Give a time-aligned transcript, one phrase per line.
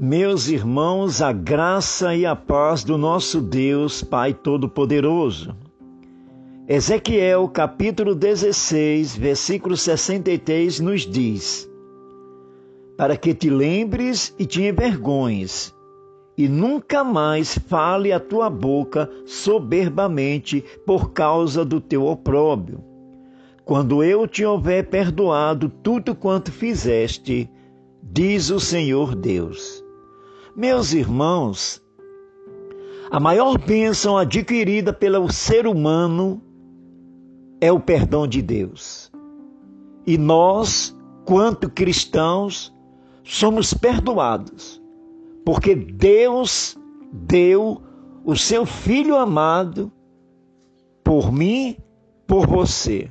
[0.00, 5.56] Meus irmãos, a graça e a paz do nosso Deus, Pai Todo-Poderoso.
[6.68, 11.68] Ezequiel, capítulo 16, versículo 63, nos diz:
[12.96, 15.74] Para que te lembres e te envergonhes,
[16.36, 22.84] e nunca mais fale a tua boca soberbamente por causa do teu opróbrio.
[23.64, 27.50] Quando eu te houver perdoado tudo quanto fizeste,
[28.00, 29.87] diz o Senhor Deus.
[30.58, 31.80] Meus irmãos,
[33.12, 36.42] a maior bênção adquirida pelo ser humano
[37.60, 39.08] é o perdão de Deus.
[40.04, 40.92] E nós,
[41.24, 42.74] quanto cristãos,
[43.22, 44.82] somos perdoados,
[45.44, 46.76] porque Deus
[47.12, 47.80] deu
[48.24, 49.92] o seu Filho amado
[51.04, 51.76] por mim,
[52.26, 53.08] por você.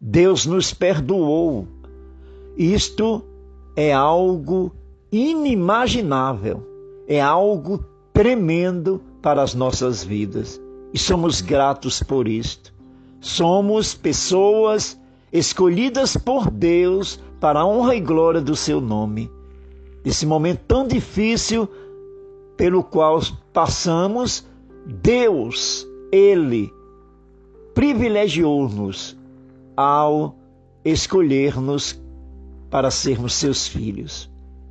[0.00, 1.66] Deus nos perdoou.
[2.56, 3.26] Isto
[3.74, 4.72] é algo
[5.12, 6.66] inimaginável,
[7.06, 10.60] é algo tremendo para as nossas vidas
[10.92, 12.72] e somos gratos por isto.
[13.20, 14.98] Somos pessoas
[15.32, 19.30] escolhidas por Deus para a honra e glória do seu nome.
[20.04, 21.68] Esse momento tão difícil
[22.56, 23.20] pelo qual
[23.52, 24.46] passamos,
[24.86, 26.72] Deus, Ele,
[27.74, 29.16] privilegiou-nos
[29.76, 30.36] ao
[30.84, 32.00] escolher-nos
[32.68, 34.32] para sermos seus filhos.